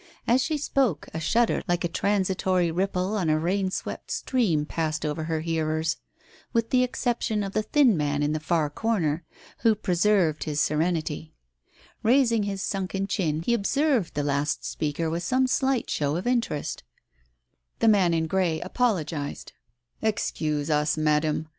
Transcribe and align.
As 0.27 0.41
she 0.41 0.57
spoke, 0.57 1.07
a 1.13 1.19
shudder 1.19 1.61
like 1.67 1.83
a 1.83 1.87
transitory 1.87 2.71
ripple 2.71 3.15
on 3.15 3.29
a 3.29 3.37
rain 3.37 3.69
swept 3.69 4.09
stream 4.09 4.65
passed 4.65 5.05
over 5.05 5.25
her 5.25 5.41
hearers, 5.41 5.97
with 6.53 6.71
the 6.71 6.81
exception 6.83 7.43
of 7.43 7.53
the 7.53 7.61
thin 7.61 7.95
man 7.95 8.23
in 8.23 8.33
the 8.33 8.39
far 8.39 8.71
corner, 8.71 9.23
who 9.59 9.75
preserved 9.75 10.45
his 10.45 10.59
serenity. 10.59 11.35
Raising 12.01 12.41
his 12.41 12.63
sunken 12.63 13.05
chin, 13.05 13.43
he 13.43 13.53
observed 13.53 14.15
the 14.15 14.23
last 14.23 14.65
speaker 14.65 15.07
with 15.07 15.21
some 15.21 15.45
slight 15.45 15.87
show 15.87 16.15
of 16.15 16.25
interest. 16.25 16.81
Digitized 16.81 16.81
by 16.81 17.27
Google 17.27 17.59
138 17.61 17.61
TALES 17.61 17.65
OF 17.69 17.77
THE 17.77 17.85
UNEASY 17.85 17.85
The 17.85 17.91
man 17.91 18.13
in 18.15 18.25
grey 18.27 18.61
apologized. 18.61 19.51
"Excuse 20.01 20.69
us, 20.71 20.97
Madam. 20.97 21.47